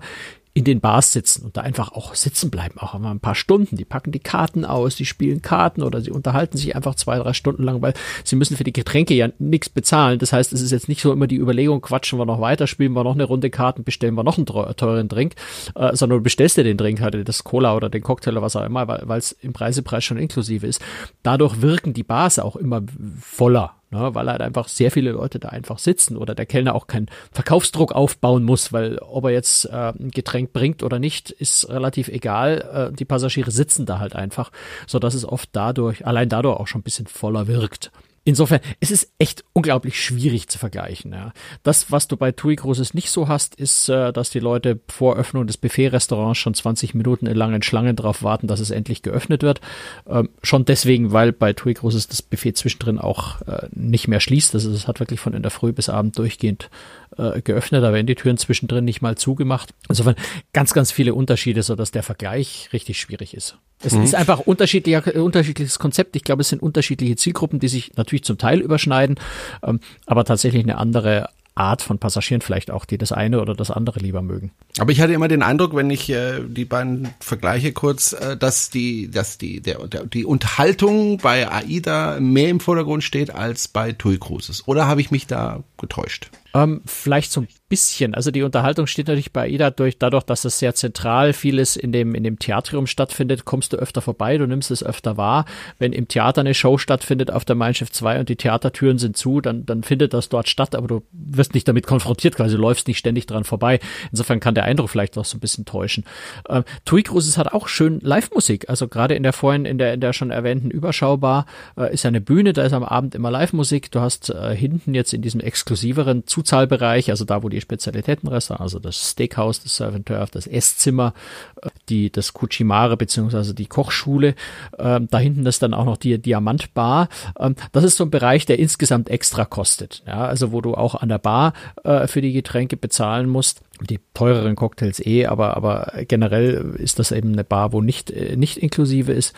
[0.53, 3.77] in den Bars sitzen und da einfach auch sitzen bleiben, auch einmal ein paar Stunden.
[3.77, 7.31] Die packen die Karten aus, die spielen Karten oder sie unterhalten sich einfach zwei, drei
[7.31, 7.93] Stunden lang, weil
[8.25, 10.19] sie müssen für die Getränke ja nichts bezahlen.
[10.19, 12.91] Das heißt, es ist jetzt nicht so immer die Überlegung, quatschen wir noch weiter, spielen
[12.91, 15.35] wir noch eine Runde Karten, bestellen wir noch einen teuren Drink,
[15.75, 18.57] äh, sondern du bestellst dir den Drink, halt das Cola oder den Cocktail oder was
[18.57, 20.81] auch immer, weil es im Preisepreis schon inklusive ist.
[21.23, 22.81] Dadurch wirken die Bars auch immer
[23.21, 26.87] voller ne, weil halt einfach sehr viele Leute da einfach sitzen oder der Kellner auch
[26.87, 31.69] keinen Verkaufsdruck aufbauen muss, weil ob er jetzt äh, ein Getränk bringt oder nicht, ist
[31.69, 32.89] relativ egal.
[32.91, 34.51] Äh, die Passagiere sitzen da halt einfach,
[34.87, 37.91] so dass es oft dadurch, allein dadurch auch schon ein bisschen voller wirkt.
[38.23, 41.11] Insofern, es ist echt unglaublich schwierig zu vergleichen.
[41.11, 41.33] Ja.
[41.63, 45.15] Das, was du bei TUI Cruises nicht so hast, ist, äh, dass die Leute vor
[45.15, 49.41] Öffnung des Buffet-Restaurants schon 20 Minuten in langen Schlangen darauf warten, dass es endlich geöffnet
[49.41, 49.59] wird.
[50.07, 54.53] Ähm, schon deswegen, weil bei TUI Cruises das Buffet zwischendrin auch äh, nicht mehr schließt.
[54.53, 56.69] Also es hat wirklich von in der Früh bis Abend durchgehend
[57.17, 59.73] äh, geöffnet, da werden die Türen zwischendrin nicht mal zugemacht.
[59.89, 60.15] Insofern
[60.53, 63.57] ganz, ganz viele Unterschiede, so dass der Vergleich richtig schwierig ist.
[63.83, 64.03] Es mhm.
[64.03, 66.15] ist einfach unterschiedlicher, unterschiedliches Konzept.
[66.15, 69.19] Ich glaube, es sind unterschiedliche Zielgruppen, die sich natürlich zum Teil überschneiden,
[69.63, 73.71] ähm, aber tatsächlich eine andere Art von Passagieren vielleicht auch, die das eine oder das
[73.71, 74.51] andere lieber mögen.
[74.79, 78.69] Aber ich hatte immer den Eindruck, wenn ich äh, die beiden vergleiche kurz, äh, dass
[78.69, 83.91] die, dass die, der, der, die Unterhaltung bei AIDA mehr im Vordergrund steht als bei
[83.91, 84.67] TUI Cruises.
[84.67, 86.31] Oder habe ich mich da getäuscht?
[86.53, 88.13] Ähm, vielleicht ein bisschen.
[88.13, 91.93] Also die Unterhaltung steht natürlich bei Ida durch, dadurch, dass es sehr zentral vieles in
[91.93, 95.45] dem, in dem Theatrium stattfindet, kommst du öfter vorbei, du nimmst es öfter wahr.
[95.79, 99.15] Wenn im Theater eine Show stattfindet auf der Mein Schiff 2 und die Theatertüren sind
[99.15, 102.89] zu, dann, dann findet das dort statt, aber du wirst nicht damit konfrontiert, quasi läufst
[102.89, 103.79] nicht ständig dran vorbei.
[104.11, 106.03] Insofern kann der Eindruck vielleicht auch so ein bisschen täuschen.
[106.49, 108.69] Ähm, Tui Cruises hat auch schön Live-Musik.
[108.69, 111.45] Also gerade in der vorhin, in der, in der schon erwähnten Überschaubar
[111.77, 113.91] äh, ist eine Bühne, da ist am Abend immer Live-Musik.
[113.91, 118.79] Du hast äh, hinten jetzt in diesem exklusiveren Zuzahlbereich, also da, wo die Spezialitätenrestaurant, also
[118.79, 121.13] das Steakhouse, das Surf and Turf, das Esszimmer,
[121.61, 124.35] äh, die, das Kuchimare beziehungsweise die Kochschule,
[124.77, 127.09] ähm, da hinten ist dann auch noch die Diamantbar.
[127.39, 130.95] Ähm, das ist so ein Bereich, der insgesamt extra kostet, ja, also wo du auch
[130.95, 135.93] an der Bar äh, für die Getränke bezahlen musst die teureren Cocktails eh, aber, aber
[136.07, 139.35] generell ist das eben eine Bar, wo nicht, äh, nicht inklusive ist.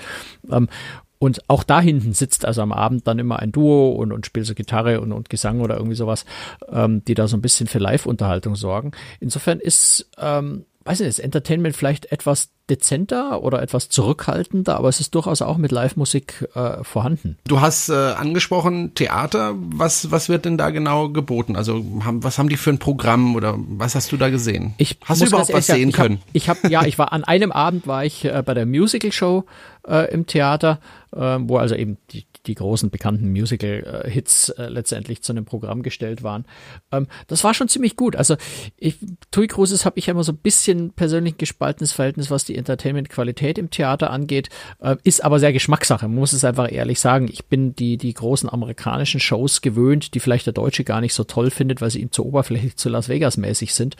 [1.23, 4.45] Und auch da hinten sitzt also am Abend dann immer ein Duo und, und spielt
[4.45, 6.25] so Gitarre und, und Gesang oder irgendwie sowas,
[6.69, 8.91] ähm, die da so ein bisschen für Live-Unterhaltung sorgen.
[9.21, 14.99] Insofern ist ähm, weiß nicht, ist Entertainment vielleicht etwas dezenter oder etwas zurückhaltender, aber es
[14.99, 17.38] ist durchaus auch mit Live-Musik äh, vorhanden.
[17.45, 19.53] Du hast äh, angesprochen Theater.
[19.55, 21.55] Was, was wird denn da genau geboten?
[21.55, 24.73] Also haben, was haben die für ein Programm oder was hast du da gesehen?
[24.77, 26.21] Ich hast du überhaupt was sehen ich können?
[26.31, 29.45] ich habe, ja, ich war an einem Abend war ich äh, bei der Musical Show
[29.88, 30.79] äh, im Theater,
[31.15, 36.45] wo also eben die, die großen bekannten Musical-Hits äh, letztendlich zu einem Programm gestellt waren.
[36.91, 38.15] Ähm, das war schon ziemlich gut.
[38.15, 38.36] Also
[38.77, 38.97] ich,
[39.32, 43.58] Tui Cruises habe ich ja immer so ein bisschen persönlich gespaltenes Verhältnis, was die Entertainment-Qualität
[43.58, 46.08] im Theater angeht, äh, ist aber sehr Geschmackssache.
[46.08, 47.27] Man muss es einfach ehrlich sagen.
[47.32, 51.23] Ich bin die, die großen amerikanischen Shows gewöhnt, die vielleicht der Deutsche gar nicht so
[51.23, 53.95] toll findet, weil sie ihm zu oberflächlich zu Las Vegas mäßig sind.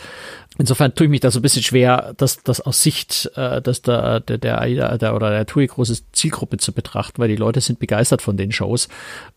[0.58, 3.82] Insofern tue ich mich da so ein bisschen schwer, das, das aus Sicht äh, dass
[3.82, 7.80] der, der, der der, oder der TUI Cruises Zielgruppe zu betrachten, weil die Leute sind
[7.80, 8.88] begeistert von den Shows.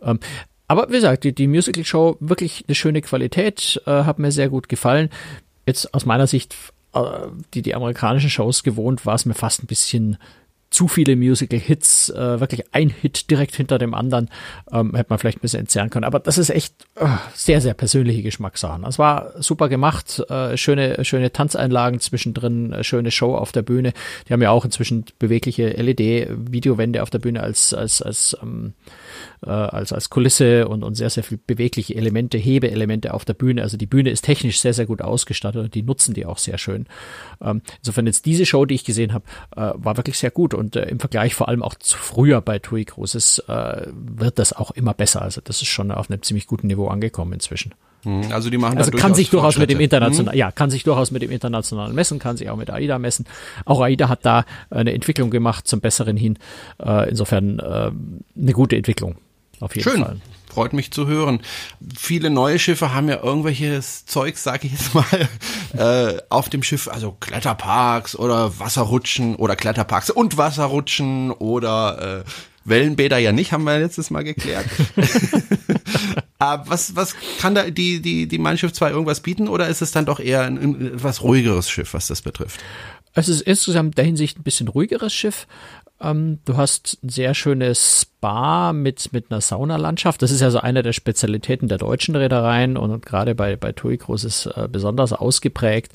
[0.02, 0.20] Ähm,
[0.68, 4.68] aber wie gesagt, die, die Musical-Show wirklich eine schöne Qualität, äh, hat mir sehr gut
[4.68, 5.10] gefallen.
[5.66, 6.56] Jetzt aus meiner Sicht,
[6.92, 7.00] äh,
[7.54, 10.18] die die amerikanischen Shows gewohnt, war es mir fast ein bisschen
[10.70, 14.28] zu viele Musical-Hits, äh, wirklich ein Hit direkt hinter dem anderen,
[14.72, 16.04] ähm, hätte man vielleicht ein bisschen entzerren können.
[16.04, 18.84] Aber das ist echt äh, sehr, sehr persönliche Geschmackssachen.
[18.84, 23.92] Es war super gemacht, äh, schöne, schöne Tanzeinlagen zwischendrin, äh, schöne Show auf der Bühne.
[24.28, 28.74] Die haben ja auch inzwischen bewegliche LED-Videowände auf der Bühne als, als, als ähm,
[29.44, 33.62] äh, als, als Kulisse und, und sehr, sehr viel bewegliche Elemente, Hebeelemente auf der Bühne.
[33.62, 36.58] Also die Bühne ist technisch sehr, sehr gut ausgestattet und die nutzen die auch sehr
[36.58, 36.86] schön.
[37.40, 39.24] Ähm, insofern jetzt diese Show, die ich gesehen habe,
[39.56, 42.58] äh, war wirklich sehr gut und äh, im Vergleich vor allem auch zu früher bei
[42.58, 45.22] TUI Cruises äh, wird das auch immer besser.
[45.22, 47.74] Also das ist schon auf einem ziemlich guten Niveau angekommen inzwischen.
[48.06, 50.38] Hm, also die machen also kann sich durchaus mit dem internationalen, hm?
[50.38, 53.26] ja, kann sich durchaus mit dem internationalen messen, kann sich auch mit AIDA messen.
[53.64, 56.38] Auch AIDA hat da eine Entwicklung gemacht zum Besseren hin.
[56.80, 57.90] Äh, insofern äh,
[58.40, 59.16] eine gute Entwicklung.
[59.58, 60.04] Auf jeden Schön.
[60.04, 60.20] Fall.
[60.48, 61.40] Freut mich zu hören.
[61.98, 65.04] Viele neue Schiffe haben ja irgendwelches Zeugs, sag ich jetzt mal,
[66.16, 72.30] äh, auf dem Schiff, also Kletterparks oder Wasserrutschen oder Kletterparks und Wasserrutschen oder äh,
[72.68, 74.66] Wellenbäder ja nicht, haben wir letztes Mal geklärt.
[76.38, 79.82] Aber was, was kann da die, die, die Mein Schiff 2 irgendwas bieten oder ist
[79.82, 82.60] es dann doch eher ein, ein etwas ruhigeres Schiff, was das betrifft?
[83.14, 85.46] Es ist insgesamt in der Hinsicht ein bisschen ruhigeres Schiff.
[86.00, 90.20] Ähm, du hast ein sehr schönes Spa mit, mit einer Saunalandschaft.
[90.20, 93.72] Das ist ja so eine der Spezialitäten der deutschen Reedereien und, und gerade bei, bei
[93.72, 95.92] TUI Cruises äh, besonders ausgeprägt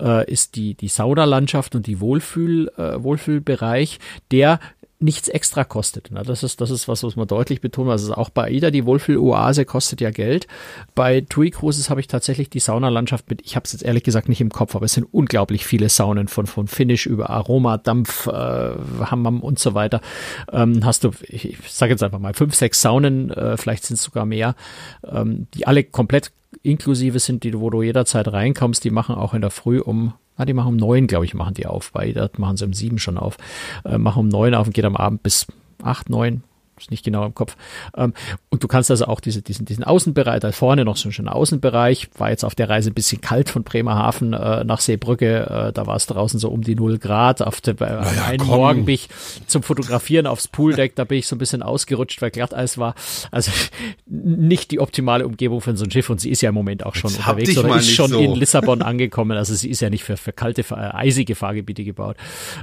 [0.00, 3.98] äh, ist die, die Saunalandschaft und die Wohlfühl, äh, Wohlfühlbereich,
[4.30, 4.58] der
[5.04, 6.10] nichts extra kostet.
[6.10, 8.00] Das ist, das ist was, was man deutlich betonen muss.
[8.02, 10.46] Also auch bei AIDA, die Wohlfühl-Oase kostet ja Geld.
[10.94, 14.28] Bei TUI Cruises habe ich tatsächlich die Saunalandschaft mit, ich habe es jetzt ehrlich gesagt
[14.28, 18.26] nicht im Kopf, aber es sind unglaublich viele Saunen von, von Finish über Aroma, Dampf,
[18.26, 20.00] äh, Hammam und so weiter.
[20.50, 23.96] Ähm, hast du, ich, ich sage jetzt einfach mal, fünf, sechs Saunen, äh, vielleicht sind
[23.96, 24.56] es sogar mehr,
[25.06, 28.84] ähm, die alle komplett inklusive sind, die, wo du jederzeit reinkommst.
[28.84, 31.54] Die machen auch in der Früh um Ah, die machen um neun, glaube ich, machen
[31.54, 31.92] die auf.
[31.92, 33.36] Bei dort machen sie um sieben schon auf.
[33.84, 35.46] Äh, machen um neun auf und geht am Abend bis
[35.82, 36.42] acht, neun,
[36.78, 37.56] ist nicht genau im Kopf.
[37.96, 38.14] Ähm,
[38.50, 41.28] und du kannst also auch diese, diesen, diesen Außenbereich, da vorne noch so einen schönen
[41.28, 45.72] Außenbereich, war jetzt auf der Reise ein bisschen kalt von Bremerhaven äh, nach Seebrücke, äh,
[45.72, 47.42] da war es draußen so um die null Grad.
[47.42, 48.48] Auf der, äh, naja, einen komm.
[48.48, 49.08] Morgen bin ich
[49.46, 52.94] zum Fotografieren aufs Pooldeck, da bin ich so ein bisschen ausgerutscht, weil Glatteis war.
[53.30, 53.50] Also
[54.06, 56.94] nicht die optimale Umgebung für so ein Schiff und sie ist ja im Moment auch
[56.94, 58.18] schon jetzt unterwegs oder ist schon so.
[58.18, 59.36] in Lissabon angekommen.
[59.36, 62.16] Also sie ist ja nicht für, für kalte, für eisige Fahrgebiete gebaut.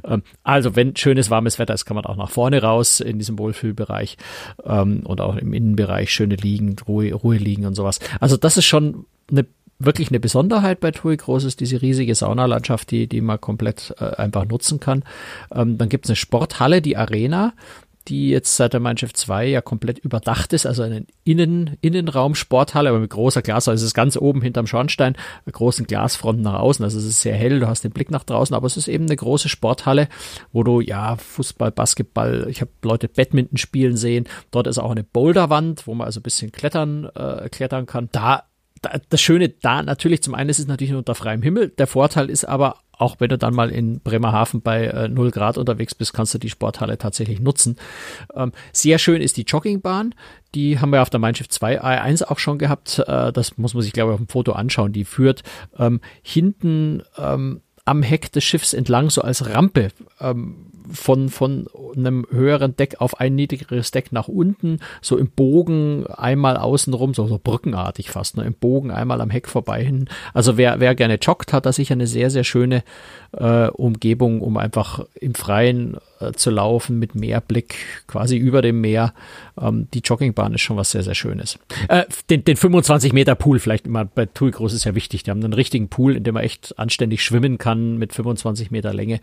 [0.03, 3.37] Ähm, also wenn schönes, warmes Wetter ist, kann man auch nach vorne raus in diesem
[3.39, 4.00] Wohlfühlbereich.
[4.01, 4.17] Bereich
[4.65, 7.99] ähm, und auch im Innenbereich schöne Liegen, Ruhe, Ruhe liegen und sowas.
[8.19, 9.45] Also das ist schon eine
[9.79, 14.15] wirklich eine Besonderheit bei TUI Groß ist diese riesige Saunalandschaft, die, die man komplett äh,
[14.15, 15.03] einfach nutzen kann.
[15.51, 17.53] Ähm, dann gibt es eine Sporthalle, die Arena
[18.07, 22.89] die jetzt seit der Mein Schiff 2 ja komplett überdacht ist, also eine Innen, Innenraum-Sporthalle,
[22.89, 26.59] aber mit großer Glas, also es ist ganz oben hinterm Schornstein, mit großen Glasfronten nach
[26.59, 28.87] außen, also es ist sehr hell, du hast den Blick nach draußen, aber es ist
[28.87, 30.07] eben eine große Sporthalle,
[30.51, 35.03] wo du, ja, Fußball, Basketball, ich habe Leute Badminton spielen sehen, dort ist auch eine
[35.03, 38.09] Boulderwand, wo man also ein bisschen klettern, äh, klettern kann.
[38.11, 38.43] Da
[39.09, 41.69] das Schöne da natürlich, zum einen ist es natürlich unter freiem Himmel.
[41.69, 45.57] Der Vorteil ist aber auch wenn du dann mal in Bremerhaven bei äh, 0 Grad
[45.57, 47.77] unterwegs bist, kannst du die Sporthalle tatsächlich nutzen.
[48.35, 50.13] Ähm, sehr schön ist die Joggingbahn.
[50.53, 52.99] Die haben wir auf der Mein Schiff 2 A1 auch schon gehabt.
[52.99, 54.93] Äh, das muss man sich, glaube ich, auf dem Foto anschauen.
[54.93, 55.41] Die führt
[55.79, 62.25] ähm, hinten ähm, am Heck des Schiffs entlang, so als Rampe ähm, von, von einem
[62.29, 67.39] höheren Deck auf ein niedrigeres Deck nach unten, so im Bogen einmal außenrum, so, so
[67.41, 70.09] brückenartig fast, ne, im Bogen einmal am Heck vorbei hin.
[70.33, 72.83] Also wer, wer gerne joggt, hat da sicher eine sehr, sehr schöne
[73.33, 77.75] äh, Umgebung, um einfach im Freien äh, zu laufen mit Meerblick
[78.07, 79.13] quasi über dem Meer.
[79.59, 81.59] Ähm, die Joggingbahn ist schon was sehr, sehr Schönes.
[81.87, 85.23] Äh, den, den 25 Meter Pool vielleicht immer bei Tui Groß ist ja wichtig.
[85.23, 88.93] Die haben einen richtigen Pool, in dem man echt anständig schwimmen kann mit 25 Meter
[88.93, 89.19] Länge.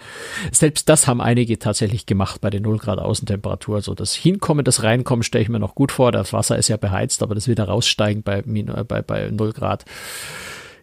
[0.53, 3.81] Selbst das haben einige tatsächlich gemacht bei den 0 Grad Außentemperatur.
[3.83, 6.13] So das Hinkommen, das Reinkommen stelle ich mir noch gut vor.
[6.13, 9.85] Das Wasser ist ja beheizt, aber das wieder raussteigen bei, äh, bei, bei 0 Grad.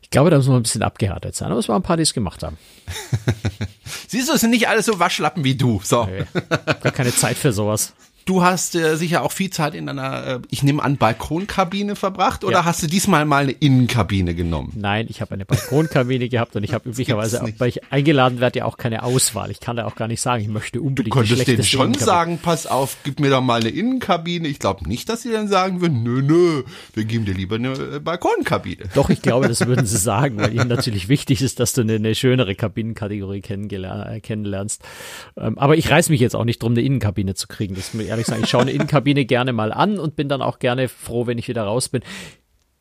[0.05, 2.03] Ich glaube, da muss man ein bisschen abgehärtet sein, aber es waren ein paar, die
[2.03, 2.59] es gemacht haben.
[4.07, 5.81] Siehst du, es sind nicht alle so Waschlappen wie du.
[5.83, 6.05] So.
[6.05, 6.25] Nee,
[6.83, 7.93] gar keine Zeit für sowas.
[8.25, 12.43] Du hast äh, sicher auch viel Zeit in einer, äh, ich nehme an, Balkonkabine verbracht
[12.43, 12.65] oder ja.
[12.65, 14.73] hast du diesmal mal eine Innenkabine genommen?
[14.75, 18.59] Nein, ich habe eine Balkonkabine gehabt und ich habe üblicherweise, auch, weil ich eingeladen werde,
[18.59, 19.51] ja auch keine Auswahl.
[19.51, 22.39] Ich kann da auch gar nicht sagen, ich möchte unbedingt Du konntest denen schon sagen,
[22.41, 24.47] pass auf, gib mir doch mal eine Innenkabine.
[24.47, 26.63] Ich glaube nicht, dass sie dann sagen würden, nö, nö,
[26.95, 28.85] wir geben dir lieber eine äh, Balkonkabine.
[28.95, 31.93] Doch, ich glaube, das würden sie sagen, weil ihnen natürlich wichtig ist, dass du eine,
[31.93, 34.81] eine schönere Kabinenkategorie äh, kennenlernst.
[35.37, 37.75] Ähm, aber ich reiß mich jetzt auch nicht drum, eine Innenkabine zu kriegen.
[37.75, 40.59] Das ist ehrlich sagen, ich schaue eine Innenkabine gerne mal an und bin dann auch
[40.59, 42.01] gerne froh, wenn ich wieder raus bin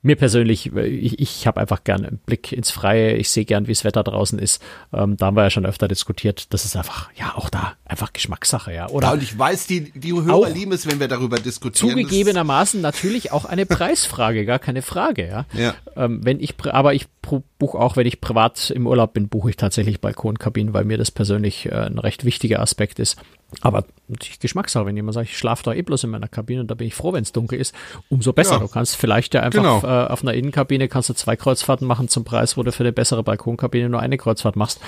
[0.04, 3.16] mir persönlich, ich, ich habe einfach gerne einen Blick ins Freie.
[3.16, 4.62] Ich sehe gern, wie das Wetter draußen ist.
[4.92, 6.52] Ähm, da haben wir ja schon öfter diskutiert.
[6.52, 8.90] Das ist einfach, ja, auch da einfach Geschmackssache, ja.
[8.90, 11.92] Oder ja, und ich weiß, die, die Hörer lieben es, wenn wir darüber diskutieren.
[11.92, 15.46] Zugegebenermaßen natürlich auch eine Preisfrage, gar keine Frage, ja.
[15.54, 15.74] ja.
[15.96, 19.56] Ähm, wenn ich, aber ich buche auch, wenn ich privat im Urlaub bin, buche ich
[19.56, 23.16] tatsächlich Balkonkabinen, weil mir das persönlich äh, ein recht wichtiger Aspekt ist.
[23.62, 26.74] Aber natürlich Geschmackssache, wenn jemand sagt, ich schlafe da eh bloß in meiner Kabine, da
[26.74, 27.74] bin ich froh, wenn es dunkel ist,
[28.08, 28.54] umso besser.
[28.54, 28.58] Ja.
[28.60, 29.82] Du kannst vielleicht ja einfach genau.
[29.82, 32.92] äh, auf einer Innenkabine kannst du zwei Kreuzfahrten machen zum Preis, wo du für eine
[32.92, 34.80] bessere Balkonkabine nur eine Kreuzfahrt machst.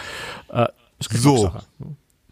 [0.49, 0.67] Äh.
[1.11, 1.53] So.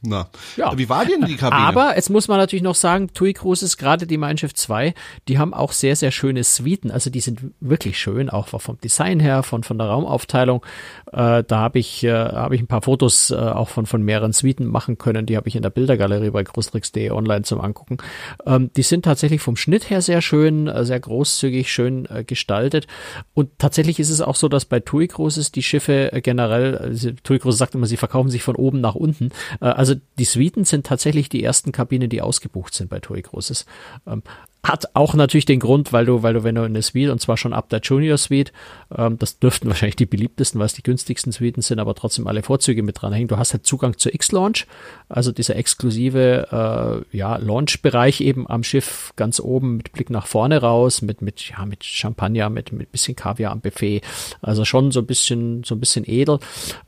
[0.07, 0.77] Na, ja.
[0.77, 1.63] wie war denn die Kabine?
[1.63, 4.95] Aber jetzt muss man natürlich noch sagen, TUI Cruises, gerade die Mein Schiff 2,
[5.29, 6.91] die haben auch sehr, sehr schöne Suiten.
[6.91, 10.65] Also die sind wirklich schön, auch vom Design her, von, von der Raumaufteilung.
[11.13, 14.33] Äh, da habe ich, äh, hab ich ein paar Fotos äh, auch von, von mehreren
[14.33, 15.27] Suiten machen können.
[15.27, 17.99] Die habe ich in der Bildergalerie bei großtricks.de online zum Angucken.
[18.47, 22.87] Ähm, die sind tatsächlich vom Schnitt her sehr schön, äh, sehr großzügig, schön äh, gestaltet.
[23.33, 27.11] Und tatsächlich ist es auch so, dass bei TUI Cruises die Schiffe äh, generell, also
[27.23, 29.31] TUI Cruises sagt immer, sie verkaufen sich von oben nach unten.
[29.61, 33.67] also die Suiten sind tatsächlich die ersten Kabinen, die ausgebucht sind bei TUI Cruises.
[34.07, 34.23] Ähm,
[34.65, 37.37] hat auch natürlich den Grund, weil du, weil du, wenn du eine Suite, und zwar
[37.37, 38.53] schon ab der Junior Suite,
[38.97, 42.43] ähm, das dürften wahrscheinlich die beliebtesten, weil es die günstigsten Suiten sind, aber trotzdem alle
[42.43, 43.29] Vorzüge mit dran hängen.
[43.29, 44.67] Du hast halt Zugang zur X-Launch,
[45.11, 50.59] also dieser exklusive, äh, ja, Launch-Bereich eben am Schiff ganz oben mit Blick nach vorne
[50.63, 54.01] raus, mit, mit, ja, mit Champagner, mit, mit bisschen Kaviar am Buffet.
[54.41, 56.39] Also schon so ein bisschen, so ein bisschen edel.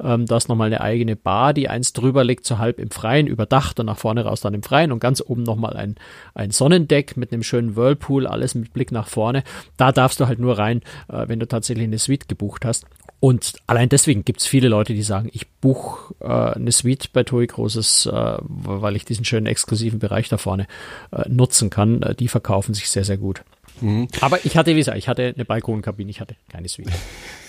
[0.02, 3.26] Ähm, da ist nochmal eine eigene Bar, die eins drüber liegt, so halb im Freien,
[3.26, 5.96] überdacht und nach vorne raus dann im Freien und ganz oben nochmal ein,
[6.34, 9.42] ein Sonnendeck mit einem schönen schönen Whirlpool, alles mit Blick nach vorne.
[9.76, 12.86] Da darfst du halt nur rein, äh, wenn du tatsächlich eine Suite gebucht hast.
[13.18, 17.22] Und allein deswegen gibt es viele Leute, die sagen, ich buche äh, eine Suite bei
[17.22, 20.66] TUI Großes, äh, weil ich diesen schönen exklusiven Bereich da vorne
[21.12, 22.02] äh, nutzen kann.
[22.02, 23.42] Äh, die verkaufen sich sehr, sehr gut.
[23.80, 24.08] Mhm.
[24.20, 26.90] Aber ich hatte, wie gesagt, ich hatte eine Balkonkabine, ich hatte keine Suite.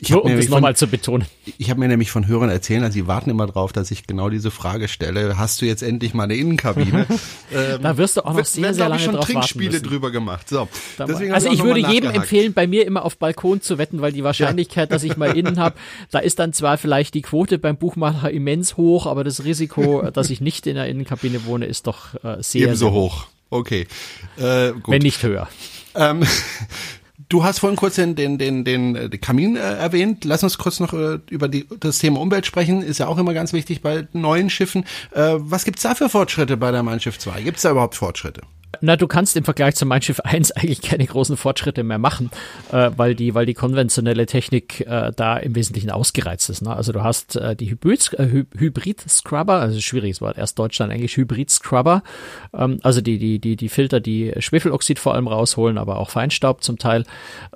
[0.00, 1.26] Ich Nur, um das nochmal zu betonen.
[1.58, 4.28] Ich habe mir nämlich von Hörern erzählt, also sie warten immer drauf, dass ich genau
[4.28, 5.38] diese Frage stelle.
[5.38, 7.06] Hast du jetzt endlich mal eine Innenkabine?
[7.54, 10.48] ähm, da wirst du auch noch sehr, werden, sehr lange schon drauf Trinkspiele drüber gemacht.
[10.48, 14.12] So, deswegen also ich würde jedem empfehlen, bei mir immer auf Balkon zu wetten, weil
[14.12, 14.96] die Wahrscheinlichkeit, ja.
[14.96, 15.76] dass ich mal innen habe,
[16.10, 20.28] da ist dann zwar vielleicht die Quote beim Buchmacher immens hoch, aber das Risiko, dass
[20.28, 23.26] ich nicht in der Innenkabine wohne, ist doch äh, sehr, Ebenso sehr hoch.
[23.48, 23.86] Okay.
[24.36, 24.88] Äh, gut.
[24.88, 25.48] Wenn nicht höher.
[25.94, 26.24] Ähm,
[27.28, 30.24] Du hast vorhin kurz den, den, den, den Kamin äh, erwähnt.
[30.24, 32.82] Lass uns kurz noch äh, über die, das Thema Umwelt sprechen.
[32.82, 34.84] Ist ja auch immer ganz wichtig bei neuen Schiffen.
[35.10, 37.42] Äh, was gibt's da für Fortschritte bei der Mein Schiff 2?
[37.42, 38.42] Gibt's da überhaupt Fortschritte?
[38.80, 42.30] Na, du kannst im Vergleich zum Mein Schiff 1 eigentlich keine großen Fortschritte mehr machen,
[42.72, 46.62] äh, weil die, weil die konventionelle Technik äh, da im Wesentlichen ausgereizt ist.
[46.62, 46.74] Ne?
[46.74, 51.16] Also du hast äh, die äh, Hybrid Scrubber, also schwieriges Wort, erst Deutsch, dann Englisch
[51.16, 52.02] Hybrid Scrubber,
[52.54, 56.62] ähm, also die, die, die, die Filter, die Schwefeloxid vor allem rausholen, aber auch Feinstaub
[56.62, 57.04] zum Teil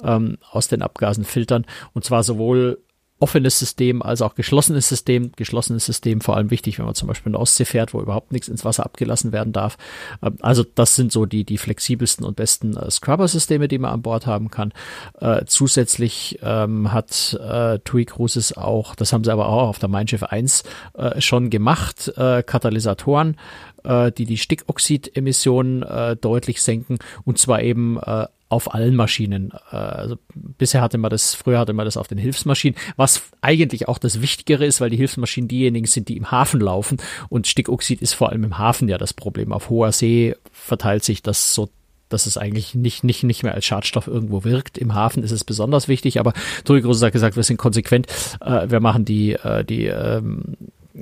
[0.03, 1.67] ähm, aus den Abgasen filtern.
[1.93, 2.79] Und zwar sowohl
[3.21, 5.33] offenes System als auch geschlossenes System.
[5.37, 8.33] Geschlossenes System vor allem wichtig, wenn man zum Beispiel in der Ostsee fährt, wo überhaupt
[8.33, 9.77] nichts ins Wasser abgelassen werden darf.
[10.23, 14.03] Ähm, also das sind so die, die flexibelsten und besten äh, Scrubber-Systeme, die man an
[14.03, 14.73] Bord haben kann.
[15.21, 19.89] Äh, zusätzlich ähm, hat äh, TUI Cruises auch, das haben sie aber auch auf der
[19.89, 23.37] Mein Schiff 1 äh, schon gemacht, Katalysatoren,
[23.85, 29.53] die die Stickoxidemissionen äh, deutlich senken und zwar eben äh, auf allen Maschinen.
[29.73, 33.89] Äh, also bisher hatte man das, früher hatte man das auf den Hilfsmaschinen, was eigentlich
[33.89, 36.99] auch das Wichtigere ist, weil die Hilfsmaschinen diejenigen sind, die im Hafen laufen
[37.31, 39.53] und Stickoxid ist vor allem im Hafen ja das Problem.
[39.53, 41.71] Auf hoher See verteilt sich das so
[42.11, 44.79] dass es eigentlich nicht, nicht, nicht mehr als Schadstoff irgendwo wirkt.
[44.79, 46.33] Im Hafen ist es besonders wichtig, aber
[46.65, 48.09] Toni Groß hat gesagt, wir sind konsequent.
[48.41, 50.57] Äh, wir machen die, äh, die ähm,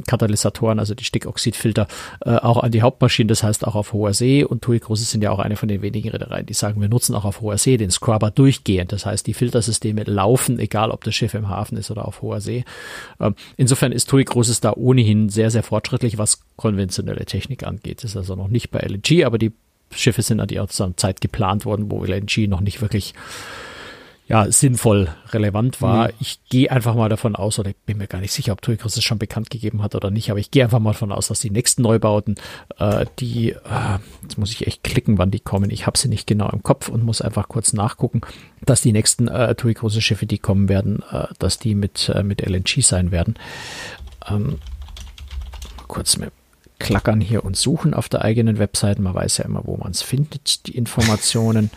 [0.04, 1.86] Katalysatoren, also die Stickoxidfilter,
[2.24, 4.44] äh, auch an die Hauptmaschinen, das heißt auch auf hoher See.
[4.44, 7.14] Und TUI Cruise sind ja auch eine von den wenigen Reedereien, die sagen, wir nutzen
[7.14, 8.92] auch auf hoher See den Scrubber durchgehend.
[8.92, 12.40] Das heißt, die Filtersysteme laufen, egal ob das Schiff im Hafen ist oder auf hoher
[12.40, 12.64] See.
[13.20, 18.02] Ähm, insofern ist TUI Cruises da ohnehin sehr, sehr fortschrittlich, was konventionelle Technik angeht.
[18.02, 19.52] Das ist also noch nicht bei LNG, aber die
[19.90, 20.60] Schiffe sind an die
[20.96, 23.14] Zeit geplant worden, wo LNG noch nicht wirklich
[24.28, 26.08] ja, sinnvoll relevant war.
[26.08, 26.14] Mhm.
[26.20, 28.76] Ich gehe einfach mal davon aus, oder ich bin mir gar nicht sicher, ob TUI
[28.84, 31.40] es schon bekannt gegeben hat oder nicht, aber ich gehe einfach mal davon aus, dass
[31.40, 32.36] die nächsten Neubauten,
[32.78, 35.70] äh, die, äh, jetzt muss ich echt klicken, wann die kommen.
[35.70, 38.20] Ich habe sie nicht genau im Kopf und muss einfach kurz nachgucken,
[38.60, 42.22] dass die nächsten äh, TUI große Schiffe, die kommen werden, äh, dass die mit, äh,
[42.22, 43.34] mit LNG sein werden.
[44.28, 44.58] Ähm,
[45.86, 46.32] kurz mit
[46.78, 48.98] klackern hier und suchen auf der eigenen Website.
[48.98, 51.70] Man weiß ja immer, wo man es findet, die Informationen.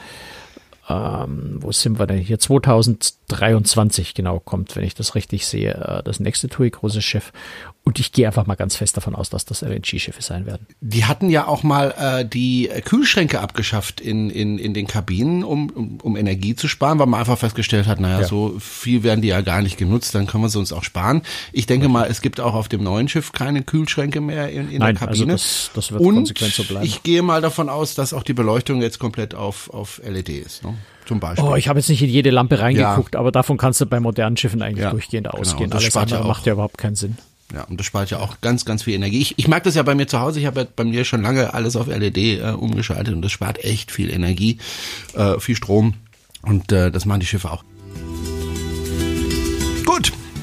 [0.91, 2.39] Ähm, wo sind wir denn hier?
[2.39, 7.31] 2023 genau kommt, wenn ich das richtig sehe, äh, das nächste TUI große Schiff.
[7.83, 10.67] Und ich gehe einfach mal ganz fest davon aus, dass das LNG-Schiffe sein werden.
[10.81, 15.69] Die hatten ja auch mal äh, die Kühlschränke abgeschafft in, in, in den Kabinen, um,
[15.71, 18.27] um, um Energie zu sparen, weil man einfach festgestellt hat, naja, ja.
[18.27, 21.23] so viel werden die ja gar nicht genutzt, dann können wir sie uns auch sparen.
[21.53, 24.77] Ich denke mal, es gibt auch auf dem neuen Schiff keine Kühlschränke mehr in, in
[24.77, 25.33] Nein, der Kabine.
[25.33, 26.85] Also das, das wird Und konsequent so bleiben.
[26.85, 30.63] Ich gehe mal davon aus, dass auch die Beleuchtung jetzt komplett auf, auf LED ist.
[30.63, 30.75] Ne?
[31.07, 31.49] Zum Beispiel.
[31.49, 33.19] Oh, ich habe jetzt nicht in jede Lampe reingeguckt, ja.
[33.19, 35.73] aber davon kannst du bei modernen Schiffen eigentlich ja, durchgehend genau, ausgehen.
[35.73, 37.17] Alles andere macht ja überhaupt keinen Sinn.
[37.53, 39.19] Ja, und das spart ja auch ganz, ganz viel Energie.
[39.19, 40.39] Ich, ich mag das ja bei mir zu Hause.
[40.39, 43.63] Ich habe ja bei mir schon lange alles auf LED äh, umgeschaltet und das spart
[43.63, 44.57] echt viel Energie,
[45.13, 45.95] äh, viel Strom.
[46.43, 47.63] Und äh, das machen die Schiffe auch.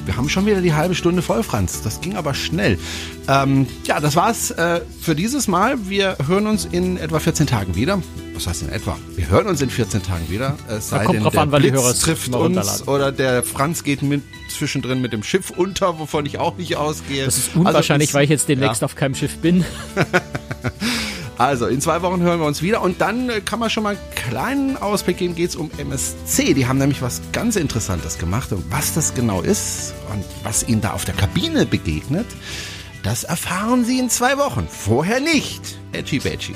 [0.09, 1.83] Wir haben schon wieder die halbe Stunde voll, Franz.
[1.83, 2.79] Das ging aber schnell.
[3.27, 5.87] Ähm, ja, das war's äh, für dieses Mal.
[5.87, 8.01] Wir hören uns in etwa 14 Tagen wieder.
[8.33, 8.97] Was heißt in etwa?
[9.15, 10.57] Wir hören uns in 14 Tagen wieder.
[10.67, 13.43] Es sei kommt denn, drauf der an, weil Blitz die Hörer trifft uns oder der
[13.43, 17.25] Franz geht mit, zwischendrin mit dem Schiff unter, wovon ich auch nicht ausgehe.
[17.25, 18.85] Das ist unwahrscheinlich, also, weil ich jetzt demnächst ja.
[18.85, 19.63] auf keinem Schiff bin.
[21.39, 23.95] Also, in zwei Wochen hören wir uns wieder und dann äh, kann man schon mal
[23.95, 26.53] einen kleinen Ausblick geben, geht es um MSC.
[26.53, 30.81] Die haben nämlich was ganz Interessantes gemacht und was das genau ist und was ihnen
[30.81, 32.27] da auf der Kabine begegnet,
[33.03, 34.67] das erfahren Sie in zwei Wochen.
[34.69, 35.77] Vorher nicht.
[35.93, 36.55] Edgy Badgy.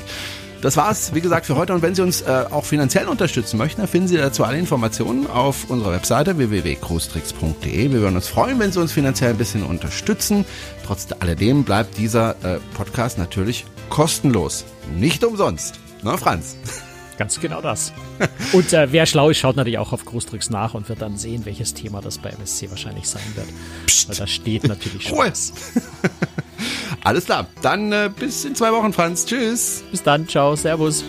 [0.63, 1.73] Das war's, wie gesagt, für heute.
[1.73, 5.27] Und wenn Sie uns äh, auch finanziell unterstützen möchten, dann finden Sie dazu alle Informationen
[5.27, 7.91] auf unserer Webseite www.cruestricks.de.
[7.91, 10.45] Wir würden uns freuen, wenn Sie uns finanziell ein bisschen unterstützen.
[10.85, 14.63] Trotz alledem bleibt dieser äh, Podcast natürlich kostenlos.
[14.95, 15.81] Nicht umsonst.
[16.01, 16.55] Na, Franz?
[17.17, 17.93] Ganz genau das.
[18.53, 21.45] Und äh, wer schlau ist, schaut natürlich auch auf Großtricks nach und wird dann sehen,
[21.45, 23.47] welches Thema das bei MSC wahrscheinlich sein wird.
[23.85, 24.09] Psst.
[24.09, 25.19] Weil da steht natürlich schon.
[27.03, 27.47] Alles klar.
[27.61, 29.25] Dann äh, bis in zwei Wochen, Franz.
[29.25, 29.83] Tschüss.
[29.91, 30.27] Bis dann.
[30.27, 30.55] Ciao.
[30.55, 31.03] Servus.